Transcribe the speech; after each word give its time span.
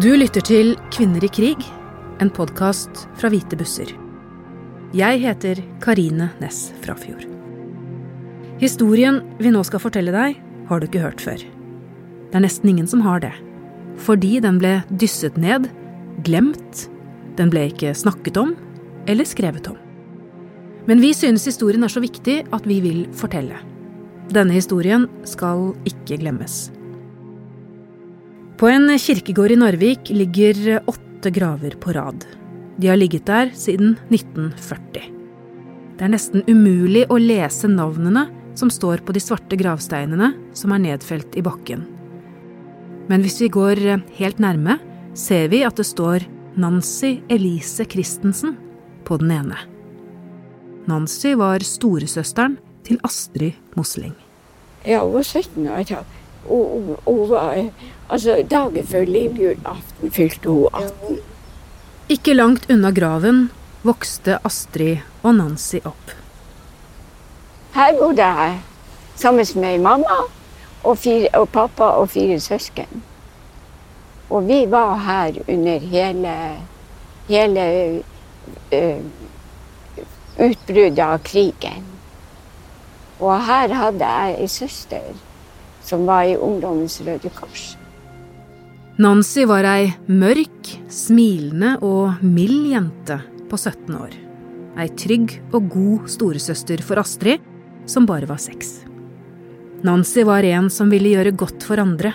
Du 0.00 0.14
lytter 0.16 0.40
til 0.40 0.70
Kvinner 0.94 1.20
i 1.26 1.28
krig, 1.28 1.64
en 2.24 2.30
podkast 2.32 3.02
fra 3.20 3.28
Hvite 3.28 3.56
busser. 3.58 3.90
Jeg 4.96 5.18
heter 5.20 5.58
Karine 5.84 6.30
Næss 6.40 6.70
Frafjord. 6.80 7.26
Historien 8.62 9.18
vi 9.42 9.52
nå 9.52 9.60
skal 9.66 9.82
fortelle 9.82 10.14
deg, 10.14 10.38
har 10.70 10.80
du 10.80 10.86
ikke 10.88 11.02
hørt 11.02 11.20
før. 11.20 11.44
Det 11.44 12.38
er 12.38 12.46
nesten 12.46 12.72
ingen 12.72 12.88
som 12.88 13.04
har 13.04 13.20
det. 13.26 13.34
Fordi 14.00 14.38
den 14.40 14.62
ble 14.62 14.78
dysset 14.88 15.36
ned, 15.36 15.68
glemt, 16.24 16.86
den 17.36 17.52
ble 17.52 17.66
ikke 17.68 17.92
snakket 17.92 18.40
om 18.40 18.56
eller 19.04 19.28
skrevet 19.28 19.68
om. 19.68 19.76
Men 20.88 21.04
vi 21.04 21.12
synes 21.12 21.44
historien 21.44 21.84
er 21.84 21.92
så 21.92 22.00
viktig 22.00 22.46
at 22.56 22.64
vi 22.64 22.80
vil 22.86 23.04
fortelle. 23.12 23.60
Denne 24.32 24.56
historien 24.56 25.10
skal 25.28 25.74
ikke 25.84 26.22
glemmes. 26.24 26.70
På 28.60 28.68
en 28.68 28.98
kirkegård 28.98 29.50
i 29.50 29.56
Narvik 29.56 30.10
ligger 30.12 30.82
åtte 30.86 31.30
graver 31.32 31.78
på 31.80 31.94
rad. 31.96 32.26
De 32.76 32.90
har 32.90 32.98
ligget 33.00 33.24
der 33.24 33.48
siden 33.56 33.94
1940. 34.12 35.06
Det 35.96 36.04
er 36.04 36.12
nesten 36.12 36.44
umulig 36.44 37.06
å 37.08 37.16
lese 37.16 37.70
navnene 37.72 38.26
som 38.52 38.68
står 38.68 39.00
på 39.00 39.16
de 39.16 39.24
svarte 39.24 39.56
gravsteinene 39.56 40.34
som 40.52 40.76
er 40.76 40.84
nedfelt 40.84 41.40
i 41.40 41.46
bakken. 41.46 41.88
Men 43.08 43.24
hvis 43.24 43.40
vi 43.40 43.48
går 43.48 43.80
helt 44.20 44.44
nærme, 44.44 44.76
ser 45.16 45.48
vi 45.48 45.64
at 45.64 45.80
det 45.80 45.88
står 45.88 46.28
Nancy 46.60 47.16
Elise 47.32 47.88
Christensen 47.88 48.58
på 49.08 49.22
den 49.24 49.38
ene. 49.40 49.56
Nancy 50.84 51.32
var 51.32 51.64
storesøsteren 51.64 52.60
til 52.84 53.00
Astrid 53.08 53.56
Mosling. 53.72 54.12
Jeg 54.84 55.00
var 55.00 55.24
17 55.24 55.64
år. 55.64 56.19
Og, 56.48 56.96
var, 57.30 57.70
altså, 58.08 58.40
dagen 58.50 58.86
før 58.86 59.04
livjulaften 59.04 60.10
fylte 60.12 60.48
hun 60.48 60.68
18. 60.72 61.18
Ikke 62.10 62.34
langt 62.34 62.70
unna 62.70 62.90
graven 62.90 63.50
vokste 63.82 64.38
Astrid 64.44 65.04
og 65.22 65.34
Nancy 65.36 65.78
opp. 65.84 66.14
Her 67.74 67.92
bodde 68.00 68.26
jeg 68.26 68.58
sammen 69.20 69.46
med 69.54 69.78
mamma 69.78 70.18
og, 70.82 70.98
fire, 70.98 71.28
og 71.38 71.48
pappa 71.48 71.92
og 72.00 72.10
fire 72.10 72.40
søsken. 72.40 73.04
Og 74.30 74.48
vi 74.48 74.64
var 74.70 74.96
her 74.96 75.38
under 75.48 75.78
hele, 75.78 76.34
hele 77.28 77.64
uh, 78.72 79.00
utbruddet 80.38 81.02
av 81.04 81.18
krigen. 81.26 81.86
Og 83.20 83.34
her 83.44 83.74
hadde 83.74 84.06
jeg 84.06 84.38
ei 84.40 84.48
søster 84.48 85.10
som 85.90 86.06
var 86.06 86.24
i 86.28 86.36
Ungdommens 86.38 87.00
Røde 87.06 87.30
Kors. 87.34 87.74
Nancy 89.00 89.46
var 89.48 89.64
ei 89.64 89.88
mørk, 90.12 90.74
smilende 90.92 91.76
og 91.86 92.20
mild 92.22 92.68
jente 92.68 93.16
på 93.50 93.58
17 93.58 93.96
år. 93.96 94.12
Ei 94.78 94.90
trygg 94.92 95.38
og 95.50 95.70
god 95.72 96.10
storesøster 96.12 96.82
for 96.84 97.00
Astrid, 97.00 97.40
som 97.90 98.06
bare 98.06 98.28
var 98.28 98.38
seks. 98.42 98.82
Nancy 99.86 100.22
var 100.28 100.44
en 100.44 100.68
som 100.70 100.92
ville 100.92 101.14
gjøre 101.14 101.32
godt 101.32 101.64
for 101.64 101.80
andre. 101.80 102.12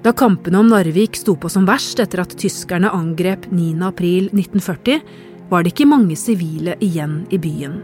Da 0.00 0.14
kampene 0.16 0.62
om 0.62 0.70
Narvik 0.72 1.18
sto 1.20 1.36
på 1.36 1.50
som 1.52 1.68
verst 1.68 2.00
etter 2.00 2.22
at 2.24 2.32
tyskerne 2.40 2.88
angrep 2.96 3.50
9.4.1940, 3.52 5.02
var 5.50 5.62
det 5.66 5.74
ikke 5.74 5.90
mange 5.90 6.16
sivile 6.16 6.78
igjen 6.80 7.26
i 7.28 7.38
byen. 7.42 7.80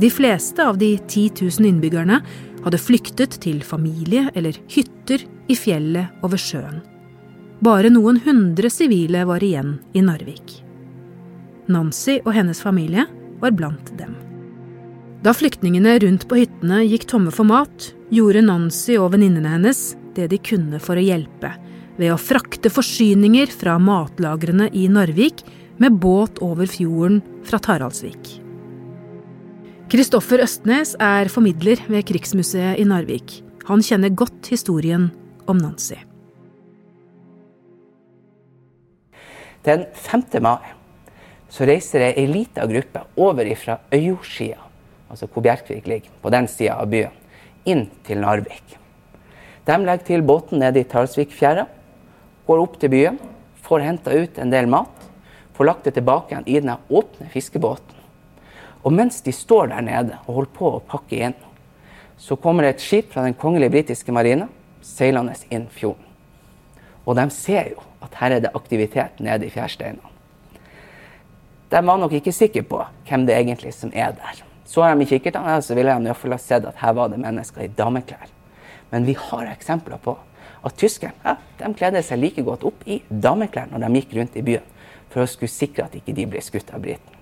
De 0.00 0.08
fleste 0.10 0.64
av 0.64 0.78
de 0.80 0.94
10 0.96 1.44
000 1.44 1.68
innbyggerne 1.68 2.22
hadde 2.64 2.80
flyktet 2.80 3.38
til 3.44 3.62
familie 3.64 4.30
eller 4.34 4.56
hytter 4.72 5.24
i 5.48 5.56
fjellet 5.58 6.24
over 6.24 6.40
sjøen. 6.40 6.80
Bare 7.64 7.90
noen 7.92 8.18
hundre 8.24 8.70
sivile 8.72 9.24
var 9.28 9.44
igjen 9.44 9.78
i 9.96 10.02
Narvik. 10.04 10.60
Nancy 11.70 12.18
og 12.24 12.34
hennes 12.36 12.60
familie 12.60 13.06
var 13.40 13.54
blant 13.56 13.92
dem. 13.98 14.16
Da 15.24 15.32
flyktningene 15.32 15.96
rundt 16.02 16.26
på 16.28 16.42
hyttene 16.42 16.82
gikk 16.84 17.06
tomme 17.08 17.32
for 17.32 17.48
mat, 17.48 17.92
gjorde 18.12 18.44
Nancy 18.44 18.98
og 19.00 19.14
venninnene 19.14 19.54
hennes 19.54 19.94
det 20.16 20.28
de 20.34 20.38
kunne 20.38 20.80
for 20.82 21.00
å 21.00 21.04
hjelpe, 21.04 21.54
ved 21.96 22.12
å 22.12 22.20
frakte 22.20 22.72
forsyninger 22.72 23.52
fra 23.54 23.78
matlagrene 23.80 24.68
i 24.76 24.84
Narvik 24.92 25.44
med 25.80 25.96
båt 26.02 26.42
over 26.44 26.68
fjorden 26.70 27.22
fra 27.46 27.62
Taraldsvik. 27.62 28.43
Kristoffer 29.92 30.40
Østnes 30.40 30.94
er 30.96 31.28
formidler 31.28 31.76
ved 31.92 32.06
Krigsmuseet 32.08 32.78
i 32.80 32.86
Narvik. 32.88 33.42
Han 33.68 33.82
kjenner 33.84 34.14
godt 34.16 34.48
historien 34.48 35.10
om 35.44 35.58
Nancy. 35.60 35.98
Den 39.68 39.84
5. 39.92 40.22
mai 40.40 40.70
så 41.52 41.68
reiser 41.68 42.06
ei 42.06 42.24
lita 42.30 42.64
gruppe 42.64 43.02
over 43.20 43.50
fra 43.60 43.76
Øyjordsida, 43.92 44.56
altså 45.12 45.28
hvor 45.28 45.44
Bjerkvik 45.44 45.86
ligger, 45.86 46.14
på 46.22 46.32
den 46.32 46.48
sida 46.48 46.78
av 46.80 46.88
byen, 46.88 47.12
inn 47.68 47.84
til 48.08 48.22
Narvik. 48.24 48.78
De 49.68 49.76
legger 49.84 50.06
til 50.08 50.24
båten 50.24 50.64
nede 50.64 50.80
i 50.80 50.88
Talsvikfjæra, 50.88 51.66
går 52.48 52.64
opp 52.64 52.80
til 52.80 52.92
byen, 52.92 53.20
får 53.60 53.84
henta 53.84 54.16
ut 54.16 54.40
en 54.40 54.52
del 54.52 54.66
mat, 54.66 55.10
får 55.52 55.68
lagt 55.68 55.84
det 55.84 55.98
tilbake 56.00 56.32
igjen 56.32 56.48
i 56.48 56.56
den 56.64 56.72
åpne 56.88 57.28
fiskebåten. 57.36 58.00
Og 58.84 58.92
mens 58.92 59.22
de 59.24 59.32
står 59.32 59.72
der 59.72 59.84
nede 59.84 60.18
og 60.26 60.40
holder 60.40 60.56
på 60.56 60.70
å 60.70 60.82
pakke 60.84 61.20
inn, 61.28 61.36
så 62.20 62.36
kommer 62.36 62.64
det 62.64 62.74
et 62.74 62.84
skip 62.84 63.12
fra 63.12 63.24
den 63.24 63.36
kongelige 63.36 63.72
britiske 63.72 64.12
marina 64.12 64.48
seilende 64.84 65.34
inn 65.50 65.66
fjorden. 65.72 66.04
Og 67.04 67.16
de 67.16 67.24
ser 67.32 67.72
jo 67.72 67.84
at 68.04 68.16
her 68.20 68.36
er 68.36 68.44
det 68.44 68.52
aktivitet 68.56 69.20
nede 69.24 69.48
i 69.48 69.52
fjærsteinene. 69.52 70.12
De 71.72 71.80
var 71.82 71.98
nok 71.98 72.12
ikke 72.14 72.32
sikre 72.32 72.62
på 72.68 72.82
hvem 73.08 73.24
det 73.26 73.34
egentlig 73.38 73.72
som 73.74 73.90
er 73.96 74.12
der. 74.14 74.44
Så 74.68 74.84
de 74.84 75.02
i 75.02 75.08
kikkertene, 75.08 75.56
så 75.62 75.74
ville 75.76 75.92
de 75.92 76.08
iallfall 76.08 76.36
ha 76.36 76.40
sett 76.40 76.64
at 76.68 76.78
her 76.80 76.94
var 76.96 77.10
det 77.12 77.20
mennesker 77.20 77.64
i 77.64 77.72
dameklær. 77.72 78.30
Men 78.92 79.08
vi 79.08 79.16
har 79.18 79.48
eksempler 79.50 79.98
på 80.04 80.16
at 80.64 80.76
tyskerne 80.80 81.16
ja, 81.24 81.36
de 81.58 81.72
kledde 81.76 82.02
seg 82.04 82.20
like 82.20 82.44
godt 82.44 82.64
opp 82.68 82.86
i 82.88 83.00
dameklær 83.08 83.72
når 83.72 83.84
de 83.84 84.00
gikk 84.00 84.14
rundt 84.18 84.38
i 84.38 84.44
byen, 84.46 84.70
for 85.12 85.24
å 85.24 85.28
skulle 85.30 85.52
sikre 85.52 85.88
at 85.88 85.96
ikke 85.98 86.14
de 86.16 86.28
ble 86.30 86.40
skutt 86.44 86.72
av 86.72 86.84
briten. 86.84 87.13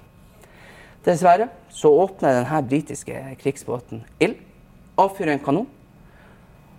Dessverre 1.03 1.49
så 1.73 1.91
åpner 1.99 2.37
denne 2.39 2.61
britiske 2.69 3.17
krigsbåten 3.41 4.05
ild, 4.23 4.37
avfyrer 5.01 5.35
en 5.35 5.43
kanon, 5.43 5.71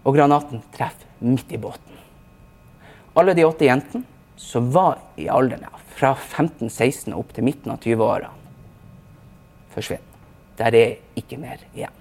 og 0.03 0.15
granaten 0.15 0.61
treffer 0.75 1.09
midt 1.23 1.51
i 1.51 1.59
båten. 1.59 1.99
Alle 3.19 3.35
de 3.35 3.45
åtte 3.45 3.67
jentene 3.67 4.07
som 4.39 4.69
var 4.73 5.01
i 5.19 5.27
alderen 5.29 5.67
fra 5.93 6.13
15-16 6.15 7.13
opp 7.15 7.33
til 7.35 7.45
midten 7.45 7.73
av 7.73 7.83
20-årene, 7.83 8.31
forsvinner. 9.75 10.09
Der 10.57 10.75
er 10.77 11.19
ikke 11.19 11.39
mer 11.41 11.61
igjen. 11.73 11.99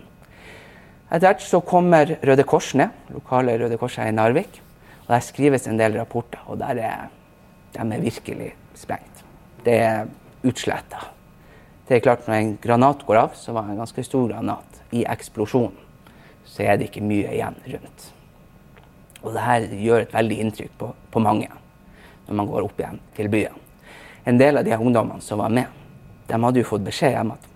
Etter 1.09 1.27
hvert 1.27 1.45
så 1.45 1.61
kommer 1.65 2.15
Røde 2.25 2.45
Kors 2.49 2.71
ned, 2.77 2.93
lokale 3.13 3.57
Røde 3.61 3.79
Kors 3.81 3.99
her 4.01 4.09
i 4.09 4.15
Narvik. 4.17 4.61
og 5.07 5.09
Der 5.09 5.21
skrives 5.21 5.67
en 5.67 5.79
del 5.81 5.97
rapporter, 5.99 6.41
og 6.47 6.59
der 6.59 6.79
er, 6.81 7.09
de 7.75 7.79
er 7.81 8.01
virkelig 8.01 8.55
sprengt. 8.75 9.25
Det 9.65 9.75
er 9.75 10.07
utsletta. 10.45 11.03
Det 11.89 11.97
er 11.97 12.05
klart 12.05 12.27
Når 12.29 12.35
en 12.35 12.59
granat 12.63 13.07
går 13.07 13.17
av, 13.17 13.31
så 13.35 13.53
var 13.53 13.67
det 13.67 13.75
en 13.75 13.83
ganske 13.83 14.05
stor 14.05 14.29
granat, 14.29 14.83
i 14.93 15.05
eksplosjonen, 15.09 15.77
så 16.45 16.63
er 16.63 16.77
det 16.77 16.91
ikke 16.91 17.05
mye 17.05 17.33
igjen 17.33 17.57
rundt. 17.75 18.07
Og 19.23 19.33
det 19.35 19.43
her 19.43 19.67
gjør 19.81 20.05
et 20.05 20.15
veldig 20.15 20.39
inntrykk 20.45 20.73
på, 20.79 20.91
på 21.11 21.23
mange 21.23 21.49
når 22.27 22.39
man 22.39 22.49
går 22.49 22.67
opp 22.67 22.81
igjen 22.81 23.01
til 23.17 23.31
byen. 23.33 23.57
En 24.25 24.39
del 24.39 24.61
av 24.61 24.67
de 24.67 24.77
ungdommene 24.77 25.23
som 25.25 25.41
var 25.43 25.51
med, 25.51 25.67
de 26.29 26.39
hadde 26.45 26.63
jo 26.63 26.69
fått 26.69 26.85
beskjed 26.87 27.19
om 27.21 27.35
at 27.35 27.49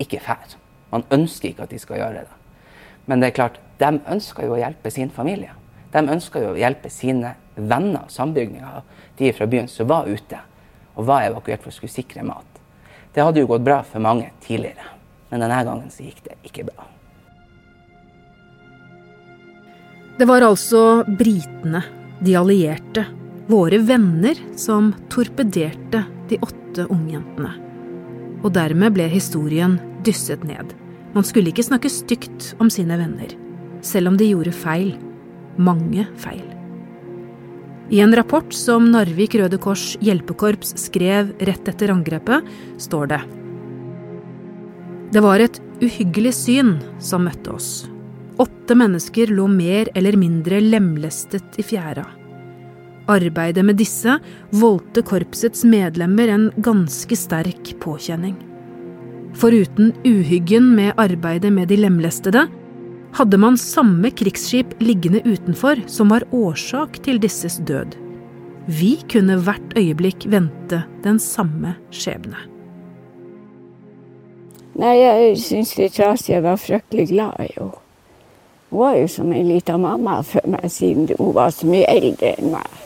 ikke 0.00 0.20
fær. 0.24 0.56
Man 0.90 1.04
ønsker 1.12 1.50
ikke 1.50 1.66
at 1.66 1.74
de 1.74 1.78
skal 1.78 2.00
gjøre 2.00 2.24
det. 2.24 2.38
Men 3.06 3.20
det 3.20 3.30
er 3.30 3.36
klart, 3.36 3.58
de 3.80 3.90
ønsker 4.10 4.46
jo 4.46 4.56
å 4.56 4.60
hjelpe 4.60 4.92
sin 4.92 5.12
familie. 5.12 5.52
De 5.92 6.02
ønsker 6.02 6.44
jo 6.44 6.54
å 6.54 6.60
hjelpe 6.60 6.90
sine 6.92 7.34
venner, 7.56 8.06
sambygdinger, 8.08 8.84
de 9.18 9.32
fra 9.36 9.48
byen 9.50 9.68
som 9.68 9.88
var 9.90 10.08
ute 10.08 10.38
og 10.96 11.06
var 11.08 11.26
evakuert 11.28 11.62
for 11.62 11.72
å 11.72 11.74
skulle 11.74 11.92
sikre 11.92 12.24
mat. 12.26 12.49
Det 13.14 13.22
hadde 13.24 13.42
jo 13.42 13.50
gått 13.50 13.66
bra 13.66 13.80
for 13.82 14.02
mange 14.02 14.30
tidligere, 14.44 14.86
men 15.30 15.42
denne 15.42 15.62
gangen 15.66 15.90
så 15.90 16.06
gikk 16.06 16.22
det 16.26 16.36
ikke 16.46 16.66
bra. 16.70 16.86
Det 20.20 20.28
var 20.28 20.44
altså 20.44 21.02
britene, 21.18 21.80
de 22.20 22.36
allierte, 22.36 23.06
våre 23.50 23.78
venner, 23.82 24.36
som 24.56 24.92
torpederte 25.10 26.04
de 26.28 26.38
åtte 26.44 26.84
ungjentene. 26.92 27.54
Og 28.44 28.52
dermed 28.54 28.94
ble 28.94 29.08
historien 29.10 29.78
dysset 30.06 30.44
ned. 30.46 30.76
Man 31.16 31.26
skulle 31.26 31.50
ikke 31.50 31.66
snakke 31.66 31.90
stygt 31.90 32.52
om 32.60 32.70
sine 32.70 33.00
venner, 33.00 33.32
selv 33.82 34.12
om 34.12 34.20
de 34.20 34.28
gjorde 34.30 34.54
feil. 34.54 34.94
Mange 35.58 36.06
feil. 36.20 36.59
I 37.90 38.00
en 38.00 38.14
rapport 38.14 38.52
som 38.54 38.84
Narvik 38.92 39.34
Røde 39.34 39.58
Kors 39.58 39.96
hjelpekorps 39.98 40.76
skrev 40.78 41.32
rett 41.42 41.70
etter 41.72 41.90
angrepet, 41.90 42.46
står 42.78 43.10
det 43.10 43.18
Det 45.10 45.22
var 45.24 45.42
et 45.42 45.58
uhyggelig 45.82 46.36
syn 46.38 46.76
som 47.02 47.26
møtte 47.26 47.50
oss. 47.50 47.70
Åtte 48.38 48.76
mennesker 48.78 49.32
lå 49.34 49.48
mer 49.50 49.90
eller 49.98 50.14
mindre 50.16 50.60
lemlestet 50.62 51.58
i 51.58 51.66
fjæra. 51.66 52.06
Arbeidet 53.10 53.64
med 53.66 53.80
disse 53.80 54.20
voldte 54.54 55.02
korpsets 55.02 55.66
medlemmer 55.66 56.30
en 56.30 56.46
ganske 56.62 57.18
sterk 57.18 57.74
påkjenning. 57.82 58.38
Foruten 59.34 59.90
uhyggen 60.06 60.76
med 60.78 60.94
arbeidet 60.94 61.50
med 61.52 61.68
de 61.70 61.82
lemlestede, 61.82 62.46
hadde 63.16 63.40
man 63.40 63.58
samme 63.58 64.10
krigsskip 64.14 64.76
liggende 64.82 65.22
utenfor 65.24 65.82
som 65.90 66.12
var 66.14 66.26
årsak 66.34 67.00
til 67.04 67.20
disses 67.22 67.58
død. 67.66 67.96
Vi 68.70 68.98
kunne 69.10 69.40
hvert 69.42 69.76
øyeblikk 69.76 70.28
vente 70.30 70.84
den 71.04 71.18
samme 71.18 71.74
skjebne. 71.90 72.38
Nei, 74.80 74.96
jeg 75.00 75.38
syns 75.42 75.74
Litrasia 75.76 76.40
var 76.44 76.60
fryktelig 76.60 77.08
glad 77.10 77.40
i 77.42 77.48
henne. 77.56 77.86
Hun 78.70 78.78
var 78.78 78.94
jo 78.94 79.08
som 79.10 79.32
en 79.32 79.48
liten 79.48 79.80
mamma 79.82 80.20
for 80.22 80.46
meg, 80.46 80.70
siden 80.70 81.08
hun 81.18 81.34
var 81.34 81.50
så 81.50 81.66
mye 81.66 81.88
eldre 81.90 82.36
enn 82.38 82.52
meg. 82.54 82.76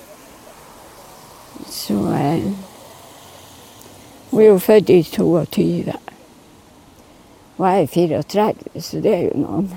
Så 1.68 1.94
eh, 2.16 2.46
Hun 4.30 4.40
er 4.40 4.46
jo 4.46 4.58
født 4.58 4.90
i 4.90 5.02
22. 5.02 5.92
Og 7.54 7.66
jeg 7.68 7.82
er 7.82 7.92
34, 7.92 8.82
så 8.82 9.00
det 9.02 9.12
er 9.14 9.22
jo 9.28 9.44
noen, 9.44 9.68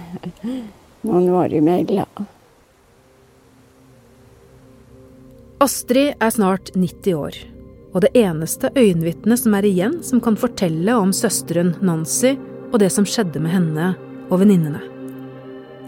noen 1.05 1.29
år 1.37 1.53
imellom. 1.59 2.25
Astrid 5.61 6.13
er 6.21 6.33
snart 6.33 6.69
90 6.77 7.15
år, 7.17 7.37
og 7.93 8.03
det 8.05 8.11
eneste 8.17 8.69
øyenvitnet 8.77 9.41
som 9.41 9.55
er 9.57 9.65
igjen 9.65 9.95
som 10.05 10.21
kan 10.21 10.37
fortelle 10.37 10.93
om 10.93 11.13
søsteren 11.13 11.73
Nancy 11.81 12.35
og 12.71 12.79
det 12.83 12.91
som 12.93 13.07
skjedde 13.09 13.41
med 13.41 13.53
henne 13.55 13.87
og 14.29 14.41
venninnene. 14.43 14.83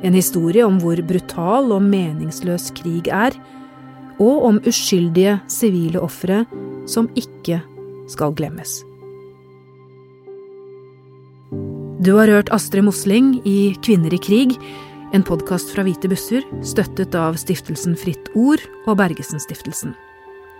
En 0.01 0.15
historie 0.15 0.63
om 0.65 0.79
hvor 0.81 1.01
brutal 1.05 1.73
og 1.75 1.83
meningsløs 1.85 2.69
krig 2.77 3.09
er, 3.11 3.35
og 4.19 4.45
om 4.49 4.61
uskyldige 4.67 5.37
sivile 5.51 6.01
ofre 6.03 6.43
som 6.89 7.09
ikke 7.19 7.61
skal 8.09 8.33
glemmes. 8.35 8.79
Du 11.99 12.13
har 12.15 12.31
hørt 12.31 12.47
Astrid 12.55 12.85
Mosling 12.87 13.41
i 13.43 13.75
Kvinner 13.83 14.13
i 14.15 14.17
krig, 14.23 14.53
en 15.11 15.23
podkast 15.27 15.73
fra 15.73 15.83
Hvite 15.83 16.07
busser, 16.07 16.45
støttet 16.63 17.11
av 17.17 17.35
stiftelsen 17.35 17.97
Fritt 17.99 18.29
Ord 18.39 18.63
og 18.85 19.01
Bergesen-stiftelsen. 19.01 19.91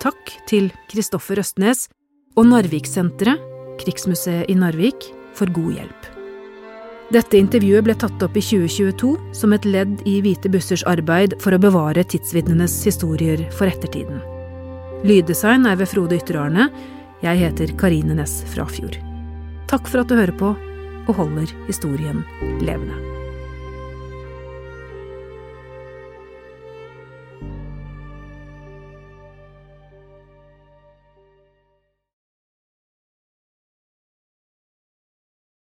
Takk 0.04 0.34
til 0.52 0.68
Kristoffer 0.92 1.40
Østnes 1.40 1.86
og 2.36 2.50
Narviksenteret, 2.52 3.40
Krigsmuseet 3.80 4.52
i 4.52 4.60
Narvik, 4.60 5.08
for 5.32 5.48
god 5.56 5.80
hjelp. 5.80 6.12
Dette 7.16 7.40
intervjuet 7.40 7.88
ble 7.88 7.96
tatt 7.96 8.20
opp 8.28 8.36
i 8.36 8.44
2022 8.44 9.16
som 9.40 9.56
et 9.56 9.64
ledd 9.64 9.96
i 10.04 10.20
Hvite 10.26 10.52
bussers 10.52 10.84
arbeid 10.92 11.40
for 11.40 11.56
å 11.56 11.64
bevare 11.64 12.04
tidsvitnenes 12.04 12.82
historier 12.84 13.48
for 13.56 13.72
ettertiden. 13.72 14.20
Lyddesign 15.08 15.72
er 15.72 15.80
ved 15.80 15.88
Frode 15.88 16.20
Ytterarne. 16.20 16.68
Jeg 17.24 17.48
heter 17.48 17.78
Karine 17.80 18.20
Næss 18.20 18.42
Frafjord. 18.52 19.00
Takk 19.72 19.88
for 19.88 20.04
at 20.04 20.12
du 20.12 20.20
hører 20.20 20.36
på 20.36 20.58
og 21.10 21.16
holder 21.16 21.54
historien 21.68 22.26
levende. 22.62 23.09